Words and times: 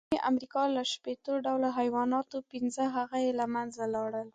د 0.03 0.03
جنوبي 0.07 0.25
امریکا 0.31 0.61
له 0.75 0.83
شپېتو 0.91 1.31
ډولو 1.45 1.69
حیواناتو، 1.77 2.45
پینځه 2.51 2.83
هغه 2.95 3.17
یې 3.25 3.31
له 3.39 3.45
منځه 3.55 3.83
لاړل. 3.95 4.27